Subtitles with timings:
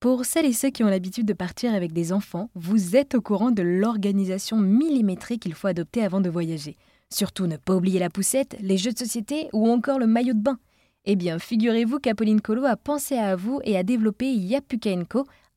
[0.00, 3.20] Pour celles et ceux qui ont l'habitude de partir avec des enfants, vous êtes au
[3.20, 6.78] courant de l'organisation millimétrée qu'il faut adopter avant de voyager.
[7.10, 10.38] Surtout ne pas oublier la poussette, les jeux de société ou encore le maillot de
[10.38, 10.58] bain.
[11.04, 14.90] Eh bien, figurez-vous qu'Apolline Colo a pensé à vous et a développé Yapuka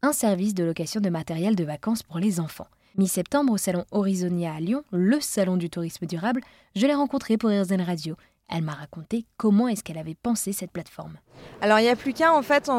[0.01, 2.67] un service de location de matériel de vacances pour les enfants.
[2.97, 6.41] Mi-septembre au salon Horizonia à Lyon, le salon du tourisme durable,
[6.75, 8.17] je l'ai rencontrée pour RZN Radio.
[8.49, 11.17] Elle m'a raconté comment est-ce qu'elle avait pensé cette plateforme.
[11.61, 12.69] Alors il n'y a plus qu'un en fait,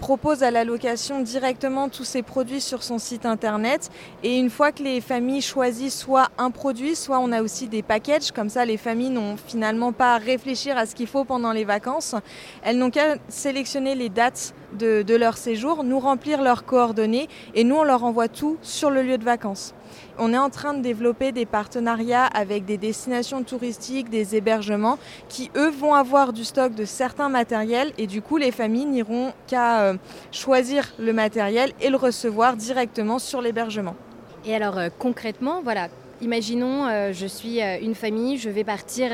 [0.00, 3.90] propose à la location directement tous ses produits sur son site internet.
[4.22, 7.82] Et une fois que les familles choisissent soit un produit, soit on a aussi des
[7.82, 8.32] packages.
[8.32, 11.64] Comme ça, les familles n'ont finalement pas à réfléchir à ce qu'il faut pendant les
[11.64, 12.14] vacances.
[12.62, 17.76] Elles n'ont qu'à sélectionner les dates de, leur séjour, nous remplir leurs coordonnées et nous,
[17.76, 19.74] on leur envoie tout sur le lieu de vacances.
[20.18, 24.98] On est en train de développer des partenariats avec des destinations touristiques, des hébergements
[25.28, 29.32] qui, eux, vont avoir du stock de certains matériels et du coup, les familles n'iront
[29.46, 29.94] qu'à euh,
[30.30, 33.96] choisir le matériel et le recevoir directement sur l'hébergement.
[34.44, 35.88] Et alors, euh, concrètement, voilà,
[36.20, 39.10] imaginons, euh, je suis une famille, je vais partir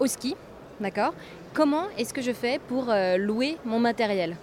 [0.00, 0.34] au ski,
[0.80, 1.14] d'accord?
[1.54, 4.36] Comment est-ce que je fais pour louer mon matériel?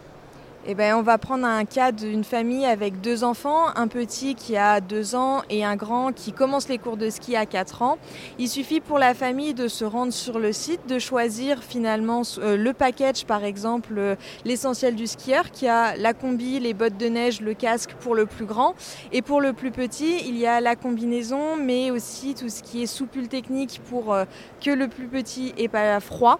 [0.66, 4.56] Eh ben, on va prendre un cas d'une famille avec deux enfants, un petit qui
[4.56, 7.98] a deux ans et un grand qui commence les cours de ski à quatre ans.
[8.40, 12.56] Il suffit pour la famille de se rendre sur le site, de choisir finalement euh,
[12.56, 17.08] le package, par exemple euh, l'essentiel du skieur qui a la combi, les bottes de
[17.08, 18.74] neige, le casque pour le plus grand.
[19.12, 22.84] Et pour le plus petit, il y a la combinaison, mais aussi tout ce qui
[22.84, 24.24] est soupule technique pour euh,
[24.64, 26.40] que le plus petit ait pas froid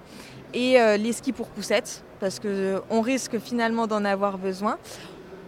[0.54, 4.78] et les skis pour poussettes parce qu'on risque finalement d'en avoir besoin.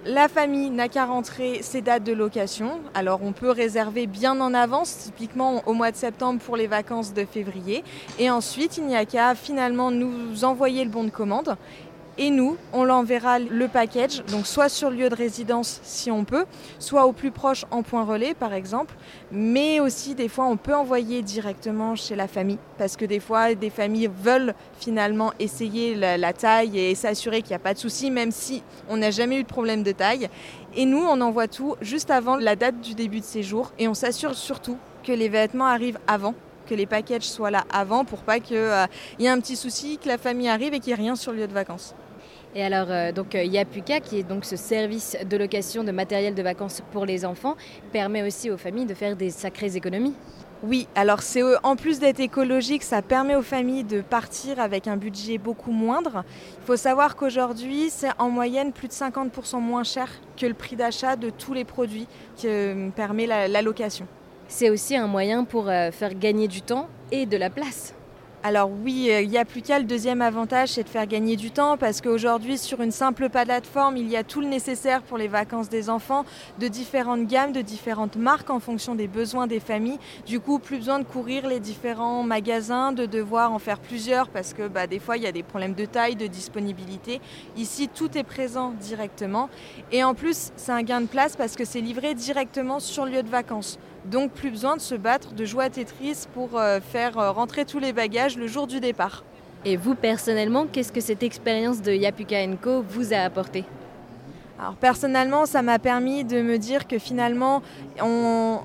[0.07, 2.79] La famille n'a qu'à rentrer ses dates de location.
[2.93, 7.11] Alors on peut réserver bien en avance, typiquement au mois de septembre pour les vacances
[7.11, 7.83] de février.
[8.19, 11.57] Et ensuite, il n'y a qu'à finalement nous envoyer le bon de commande
[12.17, 16.45] et nous, on l'enverra le package, donc soit sur lieu de résidence si on peut,
[16.79, 18.95] soit au plus proche en point relais par exemple,
[19.31, 23.53] mais aussi des fois on peut envoyer directement chez la famille, parce que des fois
[23.53, 28.11] des familles veulent finalement essayer la, taille et s'assurer qu'il n'y a pas de souci,
[28.11, 30.29] même si on n'a jamais eu de problème de taille.
[30.73, 33.93] Et nous, on envoie tout juste avant la date du début de séjour, et on
[33.93, 36.33] s'assure surtout que les vêtements arrivent avant
[36.65, 38.85] que les packages soient là avant pour pas qu'il euh,
[39.19, 41.31] y ait un petit souci, que la famille arrive et qu'il n'y ait rien sur
[41.31, 41.93] le lieu de vacances.
[42.57, 46.33] Et alors, euh, donc, euh, Yapuka, qui est donc ce service de location de matériel
[46.33, 47.57] de vacances pour les enfants,
[47.91, 50.13] permet aussi aux familles de faire des sacrées économies.
[50.63, 54.87] Oui, alors c'est euh, en plus d'être écologique, ça permet aux familles de partir avec
[54.87, 56.23] un budget beaucoup moindre.
[56.61, 60.77] Il faut savoir qu'aujourd'hui, c'est en moyenne plus de 50% moins cher que le prix
[60.77, 62.07] d'achat de tous les produits
[62.41, 64.07] que permet la location.
[64.47, 67.93] C'est aussi un moyen pour faire gagner du temps et de la place.
[68.47, 69.79] Alors oui, euh, il n'y a plus qu'à.
[69.79, 73.97] Le deuxième avantage, c'est de faire gagner du temps parce qu'aujourd'hui, sur une simple plateforme,
[73.97, 76.25] il y a tout le nécessaire pour les vacances des enfants,
[76.59, 79.97] de différentes gammes, de différentes marques en fonction des besoins des familles.
[80.27, 84.53] Du coup, plus besoin de courir les différents magasins, de devoir en faire plusieurs parce
[84.53, 87.21] que bah, des fois, il y a des problèmes de taille, de disponibilité.
[87.57, 89.49] Ici, tout est présent directement.
[89.91, 93.11] Et en plus, c'est un gain de place parce que c'est livré directement sur le
[93.13, 93.79] lieu de vacances.
[94.05, 97.65] Donc plus besoin de se battre, de jouer à Tetris pour euh, faire euh, rentrer
[97.65, 99.23] tous les bagages le jour du départ.
[99.65, 103.65] Et vous personnellement, qu'est-ce que cette expérience de Yapuka Co vous a apporté?
[104.59, 107.63] Alors personnellement, ça m'a permis de me dire que finalement,
[107.99, 108.59] on,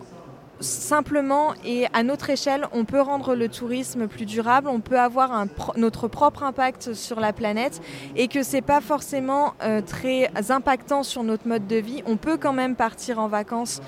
[0.60, 5.46] simplement et à notre échelle, on peut rendre le tourisme plus durable, on peut avoir
[5.76, 7.80] notre propre impact sur la planète
[8.16, 12.02] et que c'est pas forcément euh, très impactant sur notre mode de vie.
[12.06, 13.80] On peut quand même partir en vacances